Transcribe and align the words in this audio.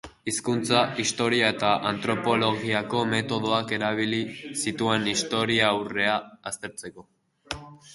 Hizkuntza, 0.29 0.79
historia 1.03 1.51
eta 1.55 1.69
antropologiako 1.91 3.03
metodoak 3.13 3.77
erabili 3.79 4.25
zituen 4.65 5.09
historiaurrea 5.17 6.21
aztertzeko. 6.55 7.11